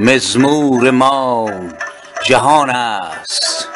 [0.00, 1.50] مزمور ما
[2.24, 3.68] جهان است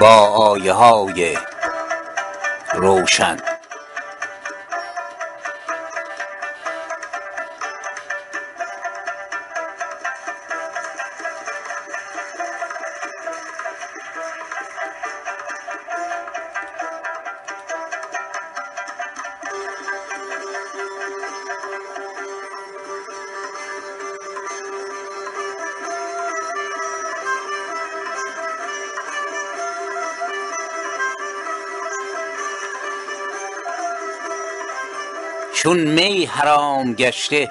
[0.00, 1.38] با آیه های
[2.74, 3.36] روشن.
[35.62, 37.50] چون می حرام گشته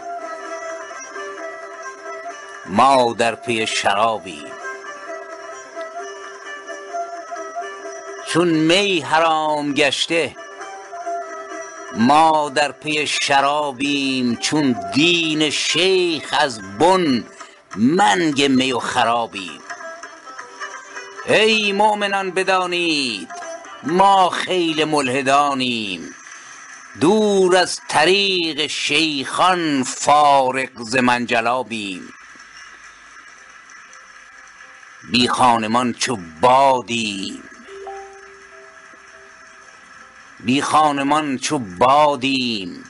[2.66, 4.52] ما در پی شرابیم
[8.28, 10.36] چون می حرام گشته
[11.95, 14.36] ما در پی شرابیم.
[14.36, 17.23] چون دین شیخ از بن
[17.76, 19.59] منگ می و خرابیم.
[21.26, 23.30] ای مؤمنان بدانید
[23.84, 26.16] ما خیل ملحدانیم.
[27.00, 32.14] دور از طریق شیخان فارغ ز منجلابیم
[35.09, 37.44] بی خانمان چو بادیم.
[40.39, 42.83] بی خانمان چو بادیم.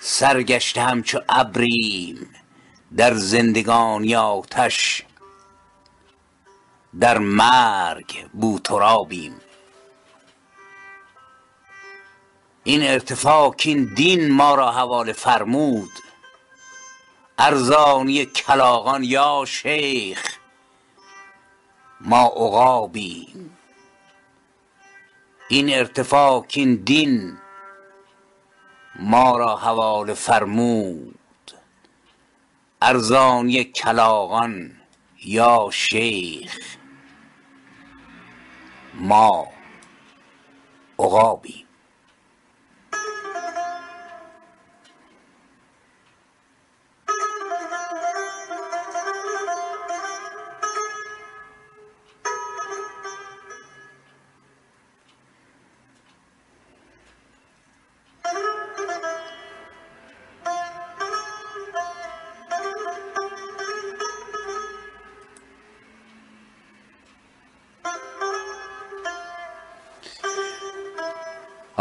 [0.00, 2.34] سرگشته همچو ابریم.
[2.96, 5.02] در زندگانی آتش
[7.00, 9.40] در مرگ بوترابیم.
[12.66, 15.90] این ارتفاع کاین دین ما را حواله فرمود.
[17.38, 20.38] ارزانی کلاغان یا شیخ
[22.00, 23.56] ما عقابیم.
[25.48, 27.38] این ارتفاع کاین دین
[28.96, 31.18] ما را حواله فرمود.
[32.82, 34.80] ارزانی کلاغان
[35.24, 36.76] یا شیخ
[38.94, 39.46] ما
[40.98, 41.63] عقابیم.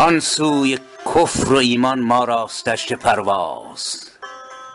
[0.03, 4.09] آن سوی کفر و ایمان ما راست دشت پرواز.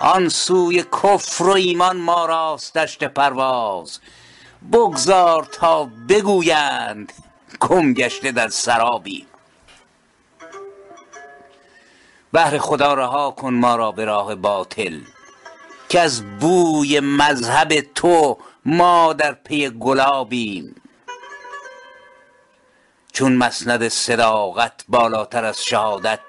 [0.01, 3.99] آن سوی کفر و ایمان ما راست دشت پرواز.
[4.73, 7.13] بگذار تا بگویند
[7.61, 9.27] گم گشته در سرابیم
[12.33, 15.01] بهر خدا رها کن ما را به راه باطل
[15.89, 20.75] کز بوی مذهب تو ما در پی گلابیم.
[23.19, 26.21] چون مسند صداقت بالاتر از شهادت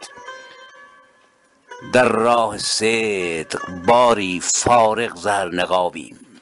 [1.94, 6.42] در راه صدق باری فارغ ز هر نقابیم.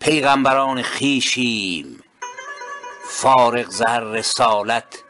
[0.00, 2.02] پیغمبران خویشیم
[3.04, 5.04] فارغ ز هر رسالت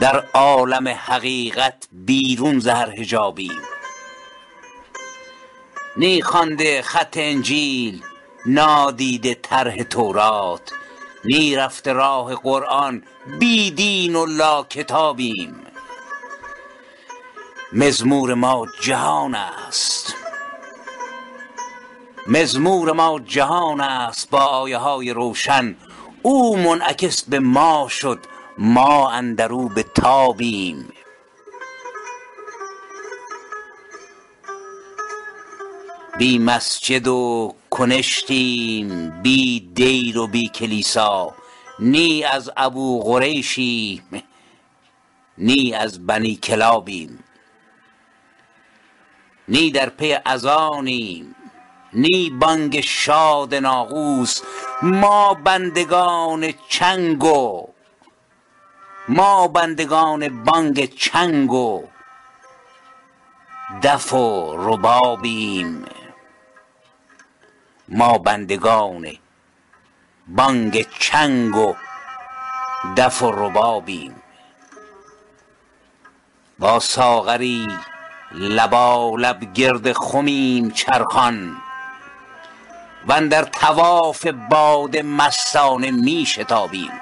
[0.00, 3.62] در عالم حقیقت بیرون ز هر حجابیم.
[5.96, 8.02] نی خوانده خط انجیل
[8.46, 10.72] نادیده طرح تورات.
[11.24, 13.02] نی رفته راه قرآن
[13.38, 15.66] بی دین و لاکتابیم
[17.72, 20.14] مزمور ما جهان است.
[22.26, 25.76] مزمور ما جهان است با آیه های روشن.
[26.22, 28.18] او منعکس به ما شد
[28.58, 30.92] ما اندر او به تابیم.
[36.18, 41.34] بی مسجد و کنشتیم بی دیر و بی کلیسا
[41.78, 44.22] نی از ابوقریشیم
[45.38, 47.24] نی از بنی کلابیم.
[49.48, 51.34] نی در پی اذانیم
[51.92, 54.40] نی بانگ شاد ناقوس
[54.82, 57.68] ما بندگان چنگ و
[59.08, 61.82] ما بندگان بانگ چنگ و
[63.82, 65.84] دف و ربابیم.
[67.90, 69.12] ما بندگان
[70.28, 71.74] بانگ چنگ و
[72.96, 74.22] دف و ربابیم.
[76.58, 77.68] با ساغری
[78.32, 81.56] لبالب گرد خمیم چرخان.
[83.06, 86.92] و اندر طواف باده مستانه می شتابیم.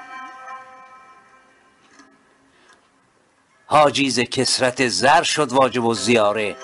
[3.65, 6.55] حاجی ز کسرت زر شد واجب و زیاره.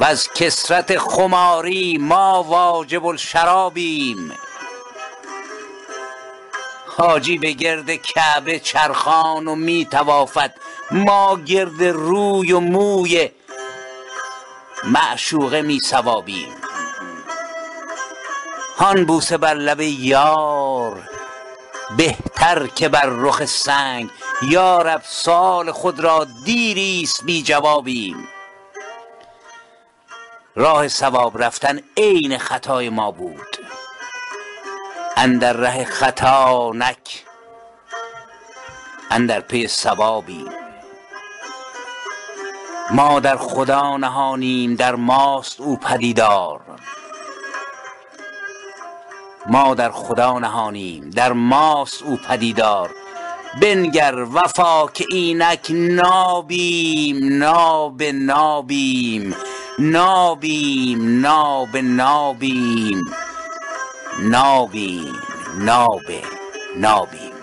[0.00, 4.32] و از کسرت خماری ما واجب الشرابیم
[6.86, 10.54] حاجی به گرد کعبه چرخان و می توافد
[10.90, 13.30] ما گرد روی و موی
[14.84, 16.54] معشوقه می ثوابیم
[18.78, 21.02] هان بوسه بر لب یار
[21.96, 24.10] بهتر که بر رخ سنگ
[24.42, 28.28] یارب سؤال خود را دیریست بی جوابیم.
[30.58, 33.56] راه صواب رفتن عین خطای ما بود.
[35.16, 37.24] اندر ره خطا نک
[39.10, 40.48] اندر پی صوابیم
[42.90, 46.60] ما در خدا نهانیم در ماست او پدیدار.
[49.46, 52.90] ما در خدا نهانیم در ماست او پدیدار.
[53.60, 59.36] بنگر وفا که اینک نابیم ناب نابیم.
[59.78, 63.00] نابیم ناب نابیم
[64.22, 65.16] نابیم
[65.58, 66.02] ناب
[66.76, 67.35] نابیم